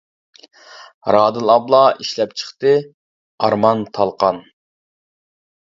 [1.15, 2.73] رادىل ئابلا ئىشلەپ چىقتى
[3.47, 4.45] ئارمان تالقان.